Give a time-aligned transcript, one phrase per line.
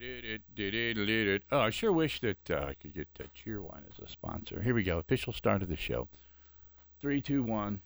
[1.50, 4.62] Oh, I sure wish that uh, I could get uh, Cheerwine as a sponsor.
[4.62, 4.98] Here we go.
[4.98, 6.08] Official start of the show.
[7.00, 7.80] Three, two, one.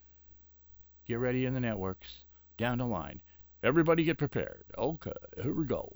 [1.07, 2.25] Get ready in the networks.
[2.57, 3.21] Down the line.
[3.63, 4.65] Everybody get prepared.
[4.77, 5.13] Okay,
[5.43, 5.93] here we go.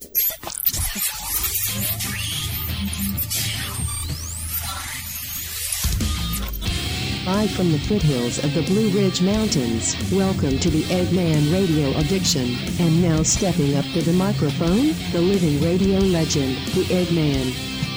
[7.27, 12.54] Live from the foothills of the Blue Ridge Mountains, welcome to the Eggman Radio Addiction.
[12.79, 17.51] And now stepping up to the microphone, the living radio legend, the Eggman,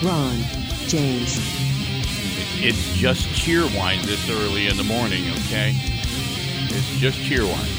[0.03, 0.35] Ron
[0.87, 1.37] James.
[2.57, 5.75] It's just Cheerwine this early in the morning, okay?
[5.75, 7.69] It's just Cheerwine.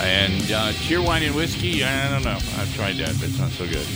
[0.00, 2.38] And uh, Cheerwine and whiskey, I don't know.
[2.56, 3.86] I've tried that, but it's not so good.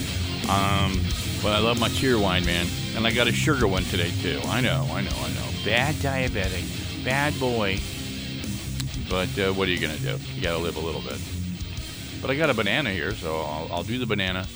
[0.50, 1.00] Um,
[1.42, 2.66] but I love my Cheerwine, man.
[2.95, 4.39] And I got a sugar one today, too.
[4.45, 5.55] I know, I know, I know.
[5.66, 7.80] Bad diabetic, bad boy.
[9.11, 10.16] But uh, what are you going to do?
[10.37, 11.20] You got to live a little bit.
[12.23, 14.47] But I got a banana here, so I'll, I'll do the banana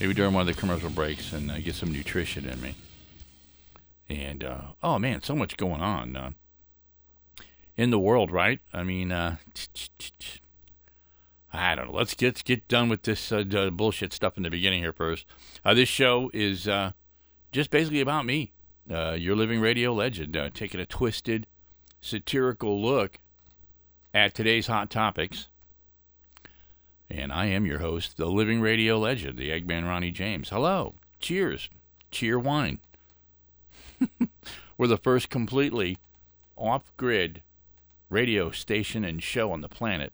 [0.00, 2.74] maybe during one of the commercial breaks and uh, get some nutrition in me.
[4.08, 6.30] And, uh, oh man, so much going on uh,
[7.76, 8.58] in the world, right?
[8.72, 9.36] I mean, uh,
[11.52, 11.92] I don't know.
[11.92, 15.24] Let's get let's get done with this uh, bullshit stuff in the beginning here first.
[15.64, 16.68] This show is
[17.52, 18.51] just basically about me
[18.90, 21.46] uh, your living radio legend, uh, taking a twisted,
[22.00, 23.18] satirical look
[24.12, 25.48] at today's hot topics.
[27.10, 30.48] And I am your host, the living radio legend, the Eggman Ronnie James.
[30.48, 30.94] Hello.
[31.20, 31.68] Cheers.
[32.10, 32.78] Cheerwine.
[34.78, 35.98] We're the first completely
[36.56, 37.42] off grid
[38.08, 40.12] radio station and show on the planet,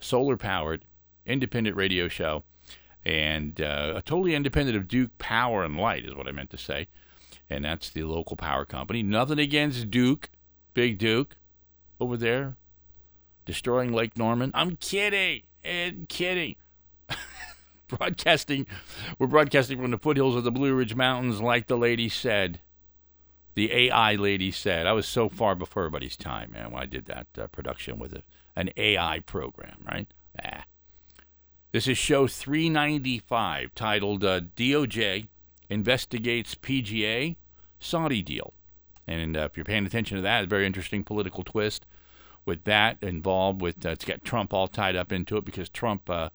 [0.00, 0.82] solar powered,
[1.26, 2.44] independent radio show,
[3.04, 6.58] and uh, a totally independent of Duke Power and Light, is what I meant to
[6.58, 6.88] say
[7.50, 9.02] and that's the local power company.
[9.02, 10.30] Nothing against Duke,
[10.74, 11.36] Big Duke,
[12.00, 12.56] over there,
[13.44, 14.50] destroying Lake Norman.
[14.54, 16.56] I'm kidding, and kidding.
[17.88, 18.66] broadcasting,
[19.18, 22.60] we're broadcasting from the foothills of the Blue Ridge Mountains, like the lady said.
[23.54, 24.86] The AI lady said.
[24.86, 28.12] I was so far before everybody's time, man, when I did that uh, production with
[28.12, 28.22] a,
[28.54, 30.06] an AI program, right?
[30.40, 30.64] Ah.
[31.72, 35.26] This is show 395, titled uh, DOJ
[35.70, 37.36] investigates PGA
[37.80, 38.52] Saudi deal.
[39.06, 41.86] And uh, if you're paying attention to that, a very interesting political twist
[42.44, 46.08] with that involved with uh, it's got Trump all tied up into it because Trump
[46.08, 46.30] uh,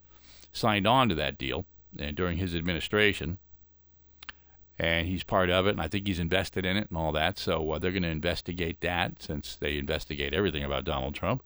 [0.51, 1.65] signed on to that deal
[1.99, 3.39] uh, during his administration.
[4.79, 7.37] And he's part of it, and I think he's invested in it and all that.
[7.37, 11.43] So uh, they're going to investigate that since they investigate everything about Donald Trump.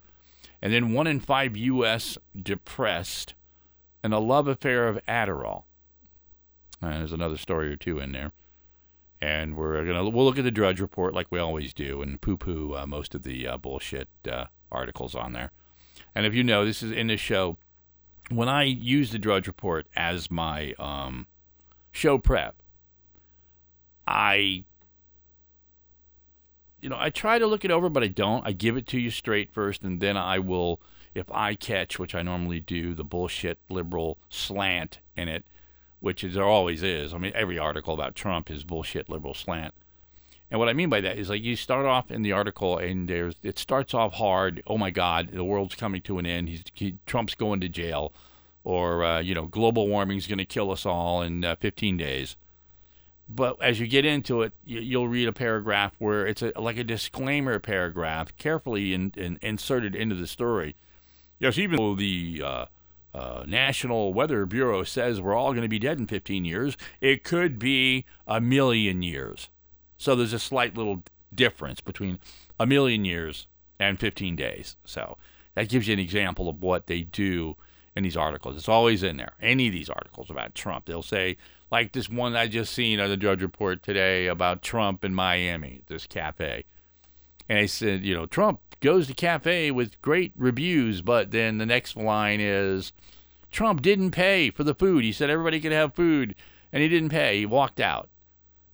[0.62, 2.18] And then one in five U.S.
[2.42, 3.34] depressed
[4.04, 5.64] and a love affair of Adderall.
[6.82, 8.32] Uh, there's another story or two in there,
[9.22, 12.76] and we're gonna we'll look at the Drudge Report like we always do, and poo-poo
[12.76, 15.52] uh, most of the uh, bullshit uh, articles on there.
[16.14, 17.58] And if you know, this is in the show.
[18.30, 21.28] When I use the Drudge Report as my um,
[21.94, 22.62] show prep,
[24.06, 24.66] I
[26.82, 28.46] you know, I try to look it over, but I don't.
[28.46, 30.80] I give it to you straight first, and then I will,
[31.16, 35.46] if I catch, which I normally do, the bullshit liberal slant in it,
[36.08, 37.14] which is, there always is.
[37.14, 39.74] I mean, every article about Trump is bullshit liberal slant.
[40.50, 43.10] And what I mean by that is like you start off in the article and
[43.10, 44.64] there's it starts off hard.
[44.66, 46.48] Oh my God, the world's coming to an end.
[46.48, 48.14] He's he, Trump's going to jail,
[48.64, 52.38] or uh, you know, global warming's going to kill us all in uh, 15 days.
[53.28, 56.78] But as you get into it, you, will read a paragraph where it's a, like
[56.78, 60.78] a disclaimer paragraph, carefully in, in, inserted into the story.
[61.38, 62.66] Yes, even though the uh,
[63.18, 67.24] uh, National Weather Bureau says we're all going to be dead in 15 years, it
[67.24, 69.50] could be a million years.
[69.98, 72.20] So there's a slight little difference between
[72.60, 73.48] a million years
[73.80, 74.78] and 15 days.
[74.86, 75.18] So
[75.56, 77.56] that gives you an example of what they do
[77.96, 78.56] in these articles.
[78.56, 79.34] It's always in there.
[79.42, 81.38] Any of these articles about Trump, they'll say,
[81.72, 85.82] like this one I just seen on the Drudge Report today about Trump in Miami,
[85.88, 86.66] this cafe.
[87.50, 91.66] And they said, you know, Trump goes to cafe with great reviews, but then the
[91.66, 92.94] next line is
[93.52, 95.04] Trump didn't pay for the food.
[95.04, 96.36] He said everybody could have food,
[96.72, 97.40] and he didn't pay.
[97.40, 98.10] He walked out.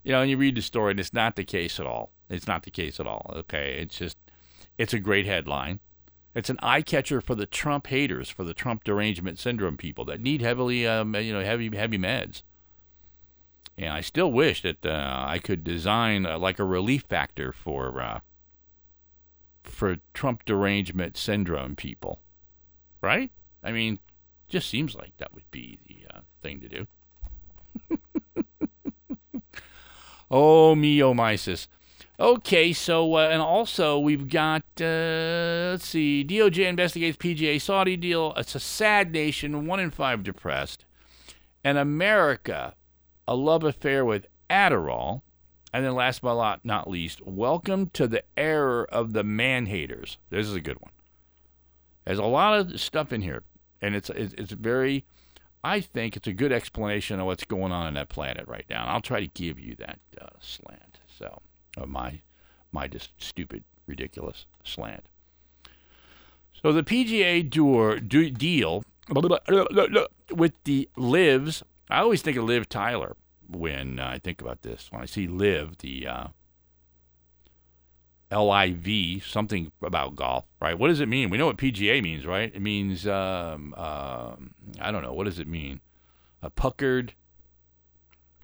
[0.03, 2.11] You know, and you read the story, and it's not the case at all.
[2.29, 3.31] It's not the case at all.
[3.35, 4.17] Okay, it's just,
[4.77, 5.79] it's a great headline.
[6.35, 10.19] It's an eye catcher for the Trump haters, for the Trump derangement syndrome people that
[10.19, 12.41] need heavily, um, you know, heavy, heavy meds.
[13.77, 18.01] And I still wish that uh, I could design uh, like a relief factor for
[18.01, 18.19] uh,
[19.63, 22.19] for Trump derangement syndrome people,
[23.01, 23.31] right?
[23.63, 23.99] I mean,
[24.49, 26.87] just seems like that would be the uh, thing to do.
[30.31, 31.67] oh, me, oh, mysis.
[32.19, 38.33] Okay, so, uh, and also we've got, uh, let's see, DOJ investigates PGA Saudi deal.
[38.37, 40.85] It's a sad nation, one in five depressed.
[41.63, 42.75] and America,
[43.27, 45.22] a love affair with Adderall.
[45.73, 50.19] And then last but not least, welcome to the era of the man haters.
[50.29, 50.91] This is a good one.
[52.05, 53.41] There's a lot of stuff in here,
[53.81, 55.03] and it's it's, it's very.
[55.63, 58.81] I think it's a good explanation of what's going on on that planet right now.
[58.81, 60.99] And I'll try to give you that uh, slant.
[61.17, 61.41] So,
[61.77, 62.19] uh, my
[62.71, 65.05] my just stupid, ridiculous slant.
[66.61, 71.63] So the PGA Tour deal with the lives.
[71.89, 73.15] I always think of Liv Tyler
[73.49, 74.87] when I think about this.
[74.91, 76.27] When I see live the uh,
[78.31, 80.77] L I V, something about golf, right?
[80.77, 81.29] What does it mean?
[81.29, 82.51] We know what PGA means, right?
[82.53, 84.35] It means um, uh,
[84.79, 85.13] I don't know.
[85.13, 85.81] What does it mean?
[86.41, 87.13] A puckered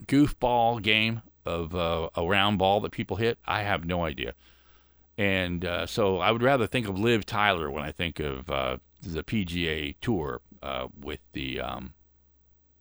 [0.06, 3.40] goofball game of uh, a round ball that people hit.
[3.46, 4.34] I have no idea.
[5.18, 8.78] And uh, so I would rather think of Liv Tyler when I think of uh,
[9.02, 11.94] the PGA Tour uh, with the um,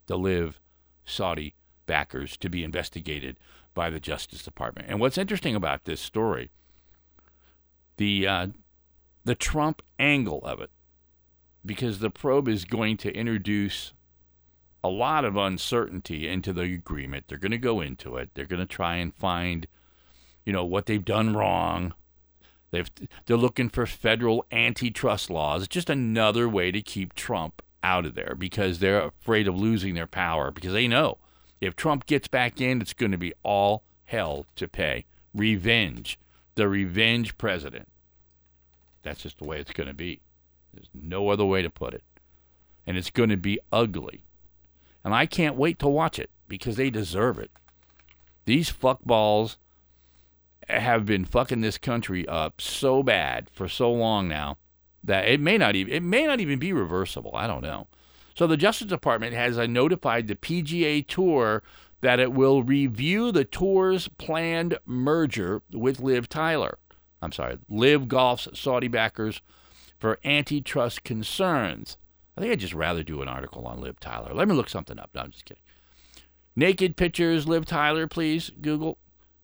[0.07, 0.61] the Liv
[1.05, 1.55] Saudi
[1.89, 3.37] backers to be investigated
[3.75, 4.87] by the Justice Department.
[4.89, 6.51] And what's interesting about this story,
[7.97, 8.47] the uh,
[9.25, 10.71] the Trump angle of it,
[11.67, 13.93] because the probe is going to introduce
[14.85, 17.25] a lot of uncertainty into the agreement.
[17.27, 18.31] They're going to go into it.
[18.35, 19.67] They're going to try and find,
[20.47, 21.95] you know, what they've done wrong
[22.71, 22.91] They've,
[23.27, 25.63] they're looking for federal antitrust laws.
[25.63, 29.95] It's just another way to keep Trump out of there because they're afraid of losing
[29.95, 31.19] their power because they know
[31.61, 35.05] if Trump gets back in, it's going to be all hell to pay.
[35.35, 36.19] Revenge.
[36.55, 37.89] The revenge president.
[39.03, 40.21] That's just the way it's going to be.
[40.73, 42.03] There's no other way to put it.
[42.87, 44.23] And it's going to be ugly.
[45.05, 47.51] And I can't wait to watch it because they deserve it.
[48.45, 49.57] These fuckballs
[50.69, 54.59] have been fucking this country up so bad for so long now
[55.03, 57.33] that it may not even it may not even be reversible.
[57.35, 57.87] I don't know.
[58.39, 61.61] So the Justice Department has notified the PGA Tour
[62.03, 66.79] that it will review the tour's planned merger with Liv Tyler.
[67.21, 69.43] I'm sorry, Liv Golf's Saudi backers
[69.99, 71.97] for antitrust concerns.
[72.37, 74.33] I think I'd just rather do an article on Liv Tyler.
[74.33, 75.11] Let me look something up.
[75.17, 75.63] No, I'm just kidding.
[76.55, 78.99] Naked pictures, Liv Tyler, please, Google.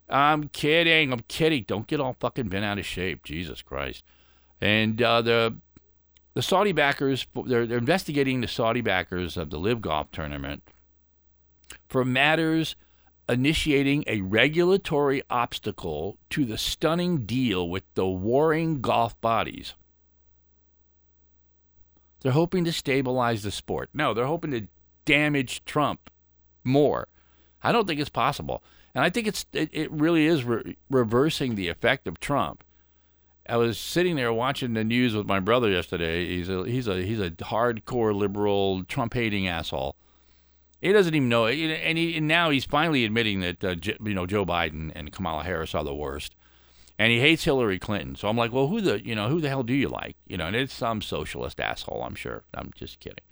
[0.08, 1.12] I'm kidding.
[1.12, 1.64] I'm kidding.
[1.66, 3.24] Don't get all fucking bent out of shape.
[3.24, 4.04] Jesus Christ.
[4.60, 5.56] And uh, the
[6.34, 10.62] the Saudi backers, they're, they're investigating the Saudi backers of the Liv Golf tournament
[11.88, 12.76] for matters
[13.28, 19.74] initiating a regulatory obstacle to the stunning deal with the warring golf bodies.
[22.20, 23.90] They're hoping to stabilize the sport.
[23.94, 24.66] No, they're hoping to
[25.04, 26.10] damage Trump
[26.64, 27.08] more.
[27.62, 28.62] I don't think it's possible.
[28.94, 32.62] And I think it's it, it really is re- reversing the effect of Trump.
[33.46, 36.26] I was sitting there watching the news with my brother yesterday.
[36.26, 39.96] He's a he's a he's a hardcore liberal, Trump hating asshole.
[40.80, 44.26] He doesn't even know, and, he, and now he's finally admitting that uh, you know
[44.26, 46.34] Joe Biden and Kamala Harris are the worst,
[46.98, 48.16] and he hates Hillary Clinton.
[48.16, 50.16] So I'm like, well, who the you know who the hell do you like?
[50.26, 52.02] You know, and it's some socialist asshole.
[52.02, 52.44] I'm sure.
[52.54, 53.24] I'm just kidding.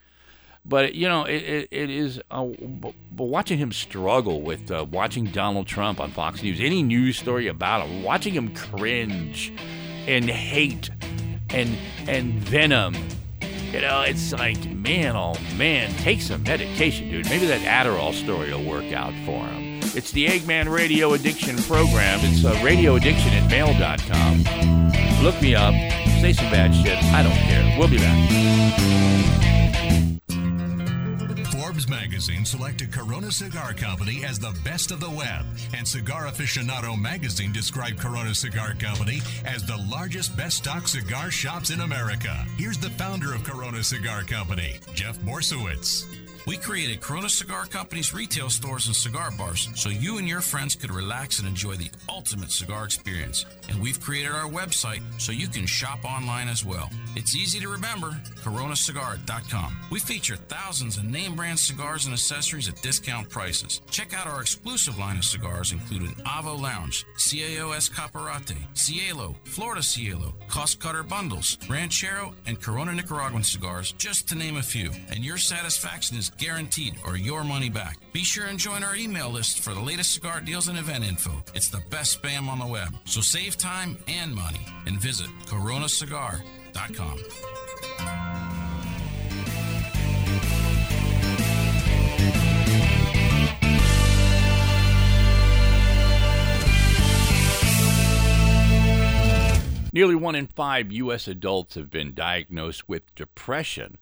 [0.64, 2.20] But you know, it, it, it is.
[2.30, 7.18] Uh, but watching him struggle with uh, watching Donald Trump on Fox News, any news
[7.18, 9.52] story about him, watching him cringe
[10.06, 10.90] and hate
[11.50, 11.76] and
[12.06, 12.94] and venom.
[13.72, 17.28] You know, it's like, man, oh man, take some medication, dude.
[17.30, 19.80] Maybe that Adderall story will work out for him.
[19.94, 22.18] It's the Eggman Radio Addiction Program.
[22.22, 25.24] It's uh, radioaddiction at mail.com.
[25.24, 25.74] Look me up.
[26.20, 26.98] Say some bad shit.
[27.12, 27.78] I don't care.
[27.78, 29.21] We'll be back.
[31.82, 37.00] Forbes magazine selected Corona Cigar Company as the best of the web, and Cigar Aficionado
[37.00, 42.46] magazine described Corona Cigar Company as the largest best stock cigar shops in America.
[42.56, 46.21] Here's the founder of Corona Cigar Company, Jeff Borysiewicz.
[46.44, 50.74] We created Corona Cigar Company's retail stores and cigar bars so you and your friends
[50.74, 53.46] could relax and enjoy the ultimate cigar experience.
[53.68, 56.90] And we've created our website so you can shop online as well.
[57.14, 58.10] It's easy to remember
[58.42, 59.76] coronacigar.com.
[59.90, 63.80] We feature thousands of name brand cigars and accessories at discount prices.
[63.90, 70.34] Check out our exclusive line of cigars, including Avo Lounge, CAO Escaparate, Cielo, Florida Cielo,
[70.48, 74.90] Cost Cutter Bundles, Ranchero, and Corona Nicaraguan cigars, just to name a few.
[75.10, 77.98] And your satisfaction is guaranteed or your money back.
[78.12, 81.42] Be sure and join our email list for the latest cigar deals and event info.
[81.54, 82.94] It's the best spam on the web.
[83.04, 87.18] So save time and money and visit coronacigar.com.
[99.94, 101.28] Nearly one in five U.S.
[101.28, 103.98] adults have been diagnosed with depression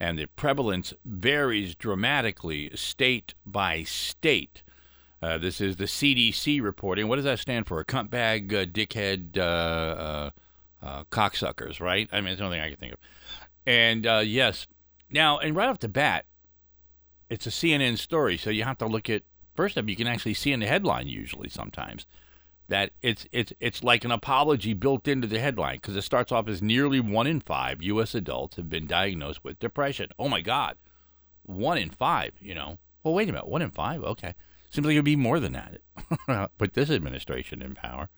[0.00, 4.62] and the prevalence varies dramatically state by state.
[5.22, 7.06] Uh, this is the CDC reporting.
[7.06, 7.84] What does that stand for?
[7.84, 10.30] Cunt bag, uh, dickhead, uh, uh,
[10.82, 12.08] uh, cocksuckers, right?
[12.10, 12.98] I mean, it's the only thing I can think of.
[13.66, 14.66] And uh, yes,
[15.10, 16.24] now, and right off the bat,
[17.28, 19.22] it's a CNN story, so you have to look at
[19.54, 19.86] first up.
[19.86, 22.06] You can actually see in the headline usually sometimes
[22.70, 26.48] that it's it's it's like an apology built into the headline because it starts off
[26.48, 28.14] as nearly one in five U.S.
[28.14, 30.08] adults have been diagnosed with depression.
[30.18, 30.76] Oh my God,
[31.42, 32.32] one in five.
[32.40, 32.78] You know.
[33.02, 34.04] Well, wait a minute, one in five.
[34.04, 34.34] Okay,
[34.70, 36.50] seems like it'd be more than that.
[36.58, 38.08] Put this administration in power.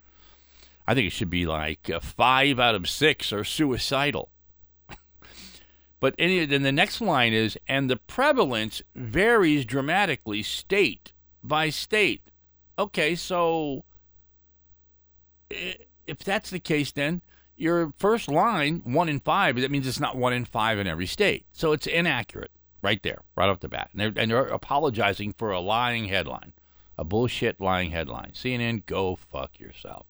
[0.87, 4.31] I think it should be like uh, five out of six are suicidal.
[6.01, 12.23] but any, then the next line is, and the prevalence varies dramatically state by state.
[12.79, 13.85] Okay, so
[16.07, 17.23] if that's the case, then
[17.57, 21.07] your first line, one in five, that means it's not one in five in every
[21.07, 21.47] state.
[21.53, 22.51] So it's inaccurate
[22.83, 23.91] right there, right off the bat.
[23.93, 26.53] And they're, and they're apologizing for a lying headline,
[26.99, 28.33] a bullshit lying headline.
[28.35, 30.07] CNN, go fuck yourself.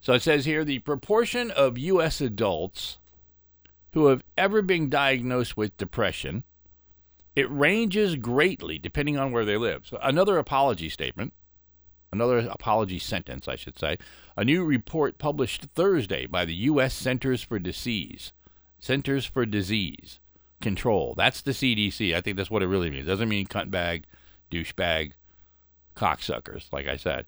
[0.00, 2.20] So it says here the proportion of U.S.
[2.20, 2.98] adults
[3.92, 6.44] who have ever been diagnosed with depression.
[7.36, 9.86] It ranges greatly depending on where they live.
[9.86, 11.34] So another apology statement
[12.12, 13.98] another apology sentence, I should say.
[14.36, 16.94] A new report published Thursday by the U.S.
[16.94, 18.32] Centers for Disease,
[18.78, 20.20] Centers for Disease
[20.60, 21.14] Control.
[21.16, 22.14] That's the CDC.
[22.14, 23.06] I think that's what it really means.
[23.06, 24.04] It doesn't mean cuntbag,
[24.50, 25.12] douchebag,
[25.96, 27.26] cocksuckers, like I said.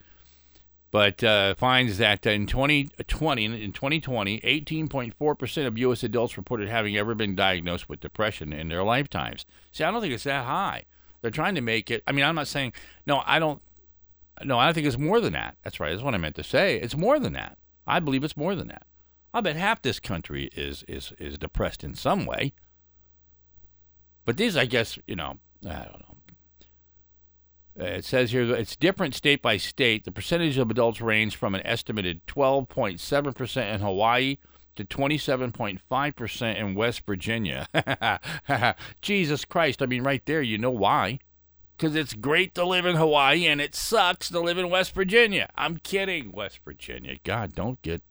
[0.91, 6.05] But uh, finds that in 2020, in 2020, 18.4% of U.S.
[6.05, 9.45] adults reported having ever been diagnosed with depression in their lifetimes.
[9.73, 10.85] See, I don't think it's that high.
[11.21, 12.05] They're trying to make it.
[12.07, 12.75] I mean, I'm not saying
[13.07, 13.23] no.
[13.27, 13.61] I don't
[14.43, 15.57] no, I don't think it's more than that.
[15.63, 15.91] That's right.
[15.91, 16.77] That's what I meant to say.
[16.77, 17.59] It's more than that.
[17.87, 18.87] I believe it's more than that.
[19.33, 22.53] I bet half this country is is is depressed in some way.
[24.25, 26.15] But these, I guess, you know, I don't know.
[27.79, 30.05] Uh, it says here it's different state by state.
[30.05, 34.37] The percentage of adults range from an estimated 12.7% in Hawaii
[34.77, 37.69] to 27.5% in West Virginia.
[39.03, 39.83] Jesus Christ.
[39.83, 41.19] I mean, right there, you know why
[41.77, 45.49] because it's great to live in Hawaii and it sucks to live in West Virginia.
[45.57, 47.17] I'm kidding, West Virginia.
[47.25, 48.03] God, don't get,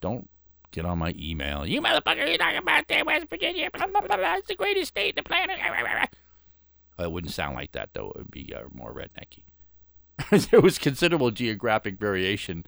[0.00, 0.28] don't
[0.70, 1.66] get on my email.
[1.66, 3.70] You motherfucker, you're talking about that West Virginia.
[3.72, 4.36] Blah, blah, blah, blah.
[4.36, 5.58] It's the greatest state in the planet.
[6.96, 8.10] Well, it wouldn't sound like that though.
[8.10, 9.42] It would be uh, more rednecky.
[10.50, 12.64] there was considerable geographic variation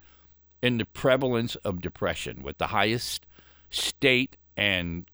[0.62, 3.26] in the prevalence of depression, with the highest
[3.70, 5.06] state and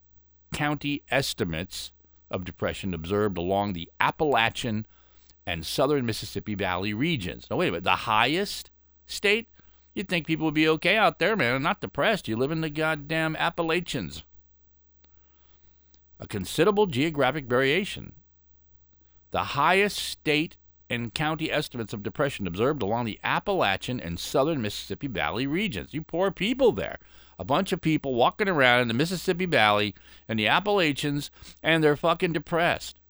[0.52, 1.92] county estimates
[2.30, 4.86] of depression observed along the Appalachian
[5.48, 7.46] and southern Mississippi Valley regions.
[7.50, 7.84] Now, wait a minute.
[7.84, 8.70] The highest
[9.06, 9.48] state?
[9.94, 11.62] You'd think people would be okay out there, man.
[11.62, 12.28] Not depressed.
[12.28, 14.24] You live in the goddamn Appalachians.
[16.20, 18.12] A considerable geographic variation.
[19.30, 20.58] The highest state
[20.90, 25.94] and county estimates of depression observed along the Appalachian and southern Mississippi Valley regions.
[25.94, 26.98] You poor people there.
[27.38, 29.94] A bunch of people walking around in the Mississippi Valley
[30.28, 31.30] and the Appalachians,
[31.62, 33.00] and they're fucking depressed.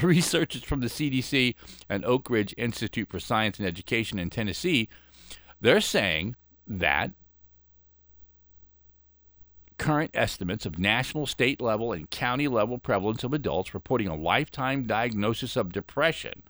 [0.02, 1.54] Researchers from the CDC
[1.88, 4.88] and Oak Ridge Institute for Science and Education in Tennessee,
[5.60, 7.10] they're saying that
[9.78, 14.84] current estimates of national, state level, and county level prevalence of adults reporting a lifetime
[14.84, 16.42] diagnosis of depression.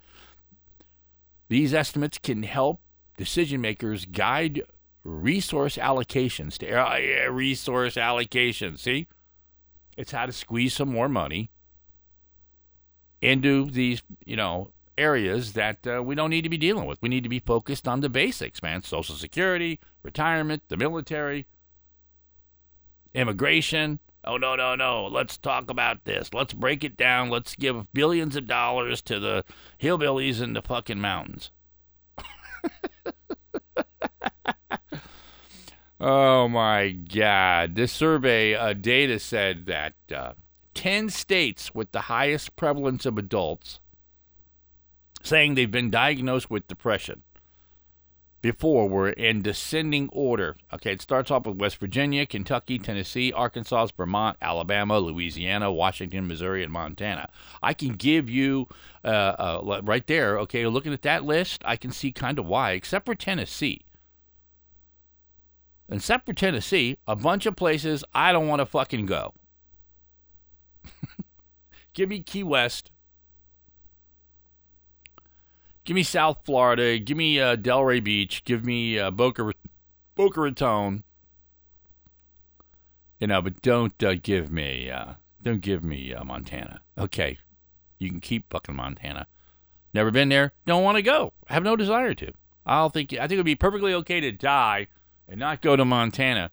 [1.48, 2.80] These estimates can help
[3.16, 4.62] decision makers guide
[5.04, 8.80] resource allocations to uh, resource allocations.
[8.80, 9.06] See,
[9.96, 11.50] it's how to squeeze some more money
[13.22, 17.00] into these, you know, areas that uh, we don't need to be dealing with.
[17.02, 18.82] We need to be focused on the basics, man.
[18.82, 21.46] Social Security, retirement, the military,
[23.14, 23.98] immigration.
[24.24, 25.06] Oh, no, no, no.
[25.06, 26.34] Let's talk about this.
[26.34, 27.30] Let's break it down.
[27.30, 29.44] Let's give billions of dollars to the
[29.80, 31.50] hillbillies in the fucking mountains.
[36.00, 37.74] oh, my God.
[37.74, 39.94] This survey uh, data said that.
[40.14, 40.34] Uh,
[40.74, 43.80] 10 states with the highest prevalence of adults
[45.22, 47.22] saying they've been diagnosed with depression
[48.42, 50.56] before were in descending order.
[50.72, 56.62] Okay, it starts off with West Virginia, Kentucky, Tennessee, Arkansas, Vermont, Alabama, Louisiana, Washington, Missouri,
[56.62, 57.28] and Montana.
[57.62, 58.66] I can give you
[59.04, 62.72] uh, uh, right there, okay, looking at that list, I can see kind of why,
[62.72, 63.82] except for Tennessee.
[65.90, 69.34] Except for Tennessee, a bunch of places I don't want to fucking go.
[71.94, 72.90] Give me Key West.
[75.84, 76.98] Give me South Florida.
[76.98, 78.44] Give me uh, Delray Beach.
[78.44, 79.52] Give me uh, Boca,
[80.14, 81.02] Boca Raton.
[83.18, 86.82] You know, but don't uh, give me uh, Don't give me uh, Montana.
[86.96, 87.38] Okay,
[87.98, 89.26] you can keep fucking Montana.
[89.92, 90.52] Never been there.
[90.66, 91.32] Don't want to go.
[91.48, 92.32] Have no desire to.
[92.64, 93.12] I'll think.
[93.12, 94.86] I think it'd be perfectly okay to die
[95.28, 96.50] and not go to Montana,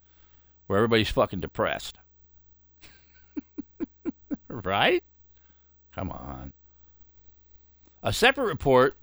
[0.67, 1.97] where everybody's fucking depressed.
[4.49, 5.03] Right?
[5.93, 6.53] Come on.
[8.03, 8.95] A separate report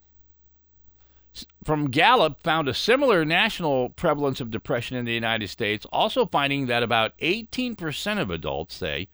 [1.65, 6.67] from Gallup found a similar national prevalence of depression in the United States, also finding
[6.67, 9.09] that about 18% of adults say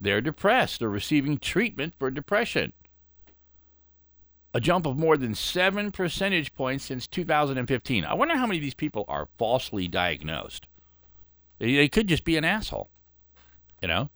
[0.00, 2.72] they're depressed or receiving treatment for depression.
[4.54, 8.04] A jump of more than seven percentage points since 2015.
[8.04, 10.66] I wonder how many of these people are falsely diagnosed.
[11.58, 12.90] They could just be an asshole.
[13.80, 14.10] You know?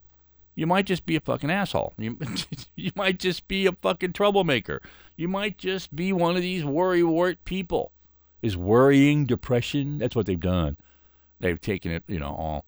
[0.57, 1.93] You might just be a fucking asshole.
[1.99, 2.19] You,
[2.77, 4.81] you might just be a fucking troublemaker.
[5.15, 7.93] You might just be one of these worrywart people.
[8.43, 9.99] Is worrying depression?
[9.99, 10.79] That's what they've done.
[11.41, 12.65] They've taken it, you know, all.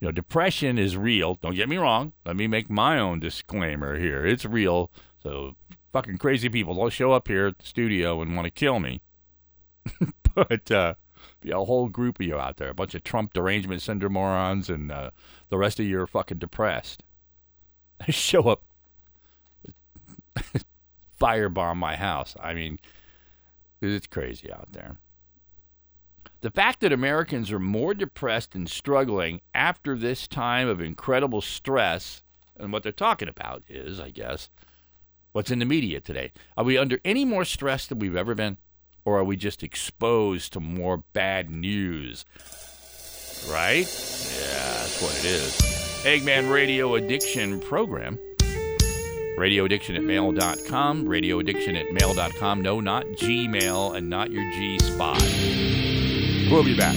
[0.00, 1.34] You know, depression is real.
[1.34, 2.12] Don't get me wrong.
[2.24, 4.26] Let me make my own disclaimer here.
[4.26, 4.90] It's real.
[5.22, 5.54] So
[5.92, 9.00] fucking crazy people don't show up here at the studio and want to kill me.
[10.34, 10.94] but uh,
[11.46, 14.90] a whole group of you out there, a bunch of Trump derangement syndrome morons, and
[14.90, 15.10] uh,
[15.48, 17.02] the rest of you are fucking depressed.
[18.08, 18.62] Show up,
[21.20, 22.34] firebomb my house.
[22.40, 22.78] I mean,
[23.80, 24.96] it's crazy out there.
[26.40, 32.22] The fact that Americans are more depressed and struggling after this time of incredible stress,
[32.56, 34.50] and what they're talking about is, I guess,
[35.30, 36.32] what's in the media today.
[36.56, 38.56] Are we under any more stress than we've ever been?
[39.04, 42.24] Or are we just exposed to more bad news?
[43.50, 43.86] Right?
[43.86, 45.52] Yeah, that's what it is.
[46.04, 48.18] Eggman Radio Addiction Program.
[49.38, 51.06] Radioaddiction at mail.com.
[51.06, 52.60] Radioaddiction at mail.com.
[52.60, 55.20] No, not Gmail and not your G spot.
[56.50, 56.96] We'll be back.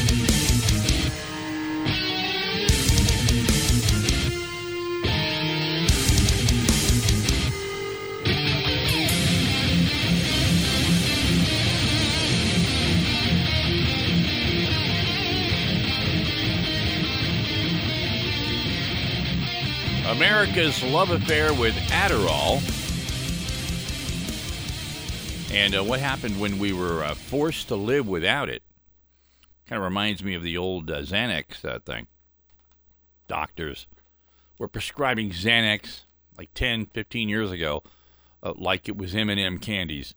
[20.41, 22.57] America's love affair with Adderall.
[25.53, 28.63] And uh, what happened when we were uh, forced to live without it?
[29.67, 32.07] Kind of reminds me of the old uh, Xanax uh, thing.
[33.27, 33.85] Doctors
[34.57, 36.05] were prescribing Xanax
[36.39, 37.83] like 10, 15 years ago,
[38.41, 40.15] uh, like it was M&M candies.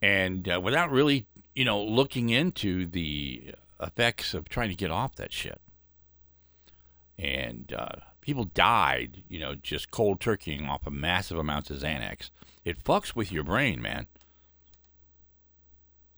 [0.00, 5.14] And uh, without really, you know, looking into the effects of trying to get off
[5.16, 5.60] that shit.
[7.18, 7.70] And
[8.22, 12.30] people died, you know, just cold turkeying off of massive amounts of Xanax.
[12.64, 14.06] It fucks with your brain, man.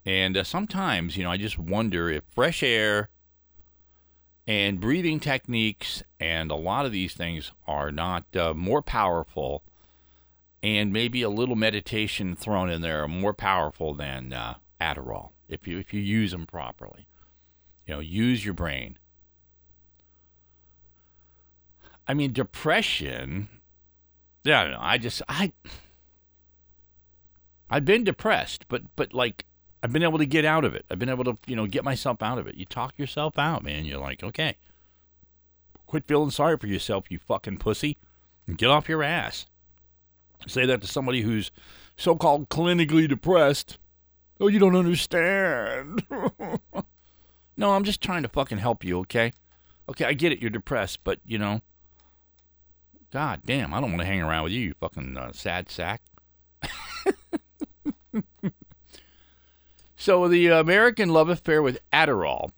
[0.06, 3.08] And uh, sometimes, you know, I just wonder if fresh air
[4.46, 9.62] and breathing techniques and a lot of these things are not uh, more powerful
[10.62, 15.66] and maybe a little meditation thrown in there are more powerful than uh, Adderall if
[15.66, 17.06] you if you use them properly.
[17.86, 18.98] You know, use your brain.
[22.06, 23.48] I mean, depression.
[24.44, 24.78] Yeah, I know.
[24.80, 25.52] I just I
[27.70, 29.46] I've been depressed, but but like
[29.82, 30.84] I've been able to get out of it.
[30.90, 32.56] I've been able to you know get myself out of it.
[32.56, 33.84] You talk yourself out, man.
[33.84, 34.56] You're like, okay,
[35.86, 37.96] quit feeling sorry for yourself, you fucking pussy,
[38.46, 39.46] and get off your ass.
[40.46, 41.50] Say that to somebody who's
[41.96, 43.78] so-called clinically depressed.
[44.40, 46.02] Oh, you don't understand.
[47.56, 49.32] no, I'm just trying to fucking help you, okay?
[49.88, 50.40] Okay, I get it.
[50.40, 51.60] You're depressed, but, you know,
[53.14, 56.02] God damn, I don't want to hang around with you, you fucking uh, sad sack.
[59.94, 62.50] so, the American love affair with Adderall.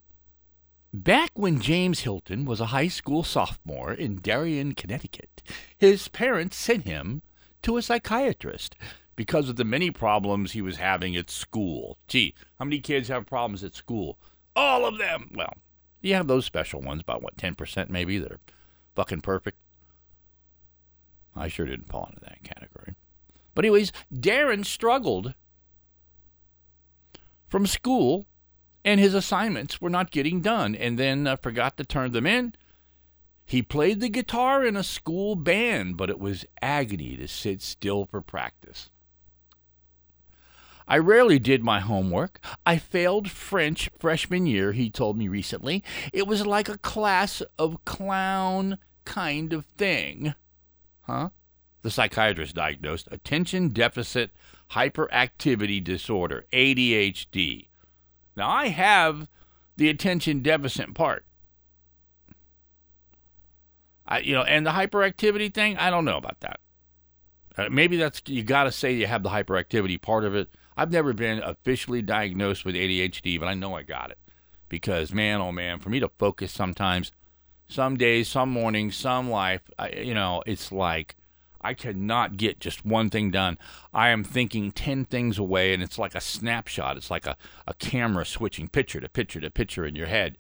[0.95, 5.43] Back when James Hilton was a high school sophomore in Darien, Connecticut,
[5.77, 7.21] his parents sent him
[7.61, 8.77] to a psychiatrist
[9.15, 11.99] because of the many problems he was having at school.
[12.09, 14.17] Gee, how many kids have problems at school?
[14.55, 15.33] All of them.
[15.35, 15.53] Well,
[16.01, 18.41] you have those special ones, about what, 10% maybe, that are
[18.95, 19.59] fucking perfect.
[21.37, 22.95] I sure didn't fall into that category.
[23.55, 25.35] But, anyways, Darren struggled
[27.49, 28.27] from school,
[28.85, 32.55] and his assignments were not getting done, and then uh, forgot to turn them in.
[33.45, 38.05] He played the guitar in a school band, but it was agony to sit still
[38.05, 38.91] for practice.
[40.89, 42.41] I rarely did my homework.
[42.65, 45.83] I failed French freshman year, he told me recently.
[46.13, 50.35] It was like a class of clown kind of thing.
[51.07, 51.31] Huh?
[51.83, 54.33] The psychiatrist diagnosed attention deficit
[54.73, 57.69] hyperactivity disorder, ADHD.
[58.37, 59.29] Now, I have
[59.77, 61.25] the attention deficit part.
[64.09, 66.61] I, you know, and the hyperactivity thing, I don't know about that.
[67.57, 70.49] Uh, maybe that's you got to say you have the hyperactivity part of it.
[70.77, 74.19] I've never been officially diagnosed with ADHD, but I know I got it
[74.69, 77.13] because man, oh man, for me to focus sometimes,
[77.69, 81.17] some days, some mornings, some life, I, you know, it's like
[81.61, 83.59] I cannot get just one thing done.
[83.93, 86.97] I am thinking 10 things away, and it's like a snapshot.
[86.97, 90.39] It's like a, a camera switching picture to picture to picture in your head.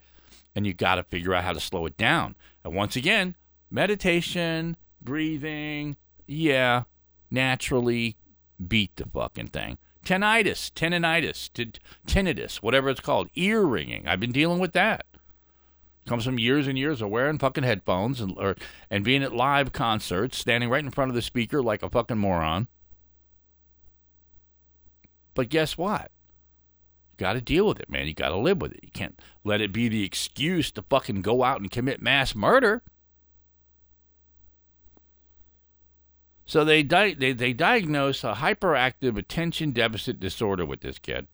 [0.55, 2.37] And you got to figure out how to slow it down.
[2.65, 3.35] And once again,
[3.71, 6.85] meditation, breathing, yeah,
[7.31, 8.17] naturally
[8.65, 9.79] beat the fucking thing.
[10.05, 11.73] Tinnitus, tendinitis, t-
[12.07, 14.07] tinnitus, whatever it's called, ear ringing.
[14.07, 15.07] I've been dealing with that.
[16.07, 18.55] Comes from years and years of wearing fucking headphones and or,
[18.91, 22.19] and being at live concerts, standing right in front of the speaker like a fucking
[22.19, 22.69] moron.
[25.35, 26.13] But guess what?
[27.13, 28.07] You got to deal with it, man.
[28.07, 28.81] You got to live with it.
[28.85, 32.83] You can't let it be the excuse to fucking go out and commit mass murder.
[36.45, 41.27] So they di- they they diagnose a hyperactive attention deficit disorder with this kid.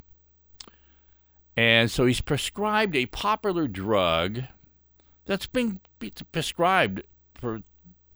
[1.54, 4.44] And so he's prescribed a popular drug
[5.32, 5.80] that's been
[6.30, 7.02] prescribed
[7.34, 7.60] for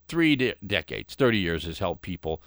[0.06, 2.42] three de- decades, 30 years has helped people.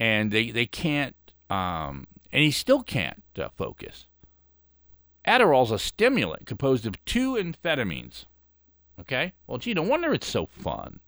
[0.00, 1.14] And they, they can't,
[1.50, 4.06] um, and he still can't uh, focus.
[5.26, 8.24] Adderall's a stimulant composed of two amphetamines.
[8.98, 9.34] Okay?
[9.46, 11.00] Well, gee, no wonder it's so fun.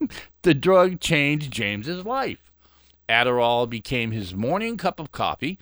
[0.42, 2.50] the drug changed James's life.
[3.08, 5.60] Adderall became his morning cup of coffee,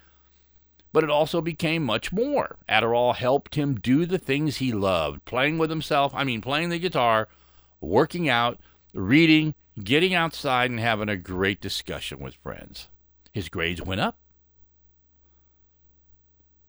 [0.93, 2.57] but it also became much more.
[2.69, 6.79] Adderall helped him do the things he loved playing with himself, I mean, playing the
[6.79, 7.29] guitar,
[7.81, 8.59] working out,
[8.95, 12.89] reading, getting outside, and having a great discussion with friends.
[13.33, 14.17] His grades went up.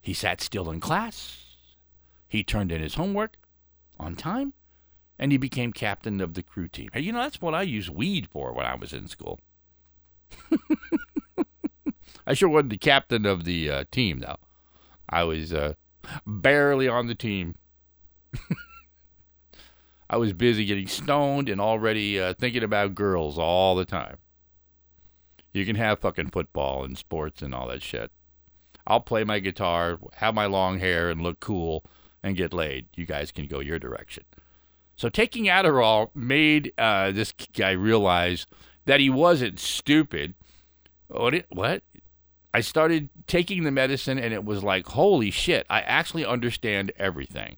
[0.02, 1.46] He sat still in class.
[2.28, 3.38] He turned in his homework
[4.00, 4.54] on time
[5.20, 6.90] and he became captain of the crew team.
[6.94, 9.40] Hey, you know, that's what I used weed for when I was in school.
[12.30, 14.38] I sure wasn't the captain of the uh, team, though.
[15.10, 15.74] I was uh,
[16.28, 17.56] barely on the team.
[20.12, 24.18] I was busy getting stoned and already uh, thinking about girls all the time.
[25.54, 28.12] You can have fucking football and sports and all that shit.
[28.86, 31.84] I'll play my guitar, have my long hair, and look cool
[32.22, 32.86] and get laid.
[32.96, 34.24] You guys can go your direction.
[34.96, 38.46] So taking Adderall made uh, this guy realize
[38.86, 40.36] that he wasn't stupid.
[41.08, 41.34] What?
[41.50, 41.82] what?
[42.54, 45.66] I started taking the medicine, and it was like, holy shit!
[45.70, 47.58] I actually understand everything.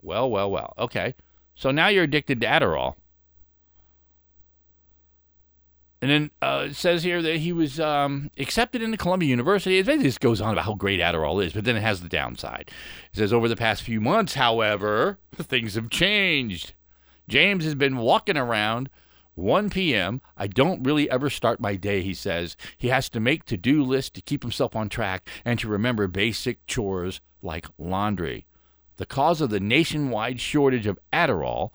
[0.00, 0.74] Well, well, well.
[0.78, 1.14] Okay,
[1.54, 2.96] so now you're addicted to Adderall.
[6.04, 9.78] And then uh, it says here that he was um, accepted into Columbia University.
[9.78, 12.10] It basically just goes on about how great Adderall is, but then it has the
[12.10, 12.70] downside.
[13.10, 16.74] It says over the past few months, however, things have changed.
[17.26, 18.90] James has been walking around
[19.34, 20.20] 1 p.m.
[20.36, 22.56] I don't really ever start my day, he says.
[22.78, 26.06] He has to make to do lists to keep himself on track and to remember
[26.06, 28.46] basic chores like laundry.
[28.96, 31.72] The cause of the nationwide shortage of Adderall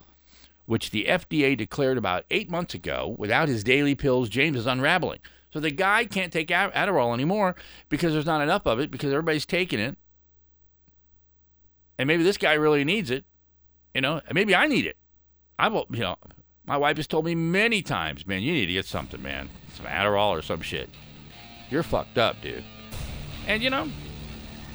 [0.69, 5.17] which the FDA declared about eight months ago, without his daily pills, James is unraveling.
[5.51, 7.55] So the guy can't take Adderall anymore
[7.89, 9.97] because there's not enough of it because everybody's taking it.
[11.97, 13.25] And maybe this guy really needs it.
[13.95, 14.95] You know, maybe I need it.
[15.57, 16.17] I will, you know,
[16.69, 19.49] my wife has told me many times, man, you need to get something, man.
[19.73, 20.87] Some Adderall or some shit.
[21.71, 22.63] You're fucked up, dude.
[23.47, 23.89] And you know,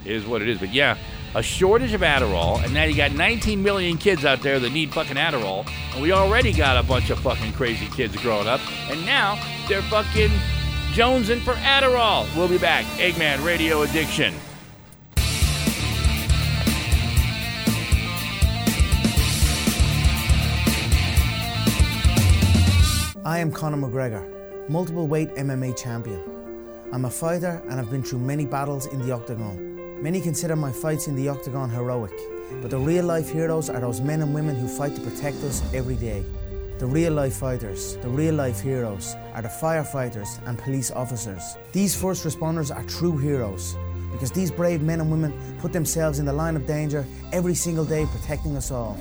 [0.04, 0.58] is what it is.
[0.58, 0.98] But yeah,
[1.36, 4.92] a shortage of Adderall, and now you got 19 million kids out there that need
[4.92, 9.06] fucking Adderall, and we already got a bunch of fucking crazy kids growing up, and
[9.06, 10.30] now they're fucking
[10.94, 12.26] jonesing for Adderall.
[12.36, 12.84] We'll be back.
[12.96, 14.34] Eggman Radio Addiction.
[23.26, 26.20] I am Conor McGregor, multiple weight MMA champion.
[26.92, 30.02] I'm a fighter and I've been through many battles in the octagon.
[30.02, 32.12] Many consider my fights in the octagon heroic,
[32.60, 35.62] but the real life heroes are those men and women who fight to protect us
[35.72, 36.22] every day.
[36.78, 41.56] The real life fighters, the real life heroes, are the firefighters and police officers.
[41.72, 43.74] These first responders are true heroes
[44.12, 47.86] because these brave men and women put themselves in the line of danger every single
[47.86, 48.98] day protecting us all.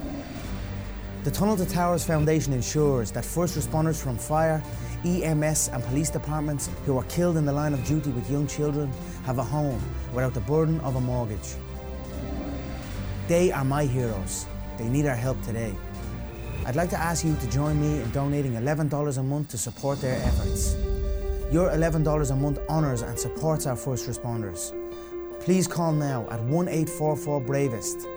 [1.23, 4.61] The Tunnel to Towers Foundation ensures that first responders from fire,
[5.05, 8.91] EMS, and police departments who are killed in the line of duty with young children
[9.23, 9.81] have a home
[10.13, 11.55] without the burden of a mortgage.
[13.29, 14.45] They are my heroes.
[14.77, 15.73] They need our help today.
[16.65, 20.01] I'd like to ask you to join me in donating $11 a month to support
[20.01, 20.75] their efforts.
[21.53, 24.73] Your $11 a month honours and supports our first responders.
[25.39, 28.07] Please call now at 1 844 Bravest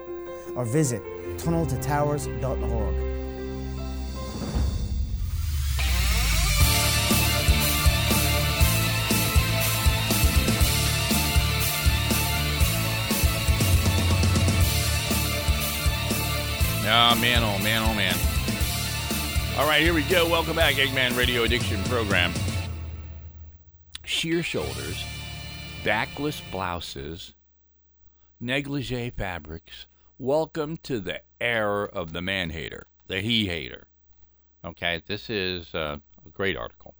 [0.55, 1.01] or visit
[1.37, 3.17] tunneltotowers.org.
[16.87, 18.15] Oh, ah, man, oh, man, oh, man.
[19.57, 20.25] All right, here we go.
[20.29, 22.31] Welcome back, Eggman Radio Addiction Program.
[24.05, 25.03] Sheer shoulders,
[25.83, 27.33] backless blouses,
[28.39, 29.87] negligee fabrics.
[30.19, 33.85] Welcome to the era of the man hater, the he hater.
[34.65, 36.95] Okay, this is uh, a great article.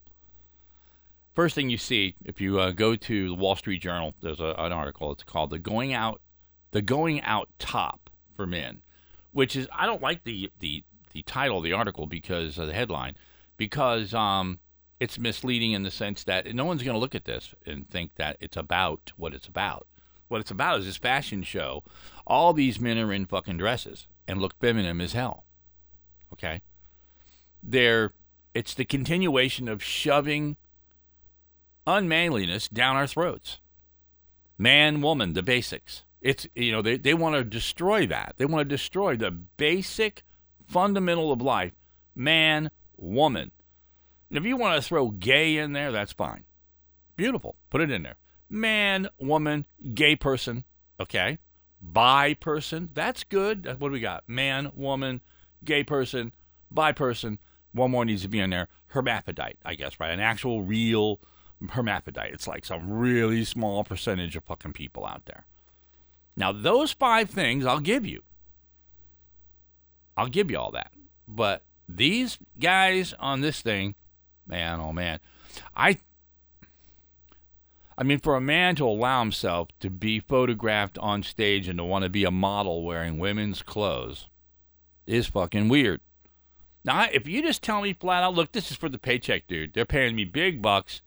[1.33, 4.53] First thing you see if you uh, go to the Wall Street Journal, there's a,
[4.59, 5.11] an article.
[5.11, 6.21] It's called "The Going Out,
[6.69, 8.83] the Going Out Top for Men,"
[9.31, 12.73] which is I don't like the the the title of the article because of the
[12.73, 13.15] headline,
[13.57, 14.59] because um,
[14.99, 18.13] it's misleading in the sense that no one's going to look at this and think
[18.17, 19.87] that it's about what it's about.
[20.27, 21.83] What it's about is this fashion show.
[22.25, 25.45] All these men are in fucking dresses and look feminine as hell.
[26.33, 26.61] Okay?
[27.63, 28.13] They're
[28.53, 30.57] it's the continuation of shoving
[31.85, 33.59] unmanliness down our throats.
[34.57, 36.03] Man, woman, the basics.
[36.21, 38.33] It's you know, they, they want to destroy that.
[38.37, 40.23] They want to destroy the basic
[40.65, 41.73] fundamental of life.
[42.15, 43.51] Man, woman.
[44.29, 46.43] And if you want to throw gay in there, that's fine.
[47.15, 47.55] Beautiful.
[47.69, 48.17] Put it in there
[48.49, 50.63] man, woman, gay person,
[50.99, 51.39] okay?
[51.81, 53.65] Bi person, that's good.
[53.79, 54.27] What do we got?
[54.27, 55.21] Man, woman,
[55.63, 56.33] gay person,
[56.71, 57.39] bi person.
[57.71, 58.67] One more needs to be in there.
[58.87, 60.11] Hermaphrodite, I guess, right?
[60.11, 61.19] An actual real
[61.69, 62.33] hermaphrodite.
[62.33, 65.45] It's like some really small percentage of fucking people out there.
[66.35, 68.23] Now, those five things I'll give you.
[70.15, 70.91] I'll give you all that.
[71.27, 73.95] But these guys on this thing,
[74.47, 75.19] man, oh man,
[75.75, 75.99] I
[77.97, 81.83] I mean, for a man to allow himself to be photographed on stage and to
[81.83, 84.27] want to be a model wearing women's clothes
[85.07, 86.01] is fucking weird.
[86.85, 89.73] Now, if you just tell me flat out, look, this is for the paycheck, dude.
[89.73, 91.01] They're paying me big bucks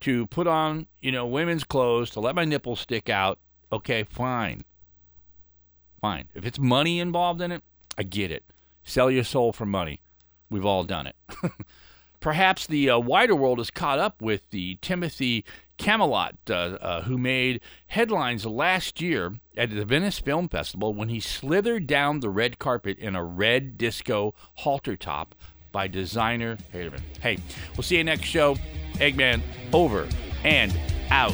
[0.00, 3.38] to put on, you know, women's clothes, to let my nipples stick out.
[3.72, 4.64] Okay, fine.
[6.00, 6.28] Fine.
[6.34, 7.62] If it's money involved in it,
[7.96, 8.44] I get it.
[8.82, 10.00] Sell your soul for money.
[10.50, 11.16] We've all done it.
[12.20, 15.42] Perhaps the uh, wider world is caught up with the Timothée
[15.78, 21.18] Chalamet, uh, uh, who made headlines last year at the Venice Film Festival when he
[21.18, 25.34] slithered down the red carpet in a red disco halter top
[25.72, 27.00] by designer Haider Ackermann.
[27.22, 27.38] Hey,
[27.76, 28.56] we'll see you next show.
[28.94, 29.40] Eggman
[29.72, 30.06] over
[30.44, 30.78] and
[31.10, 31.32] out.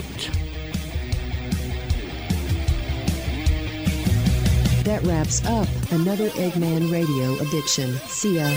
[4.85, 7.92] That wraps up another Eggman Radio addiction.
[8.07, 8.57] See ya.